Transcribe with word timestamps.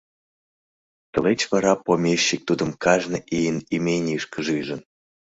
Тылеч 1.11 1.41
вара 1.51 1.73
помещик 1.85 2.41
тудым 2.49 2.69
кажне 2.83 3.19
ийын 3.37 3.57
именийышкыже 3.75 4.51
ӱжын. 4.61 4.81